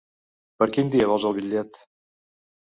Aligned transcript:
Per 0.63 0.67
quin 0.77 0.89
dia 0.95 1.11
vol 1.13 1.29
el 1.31 1.37
bitllet? 1.41 1.81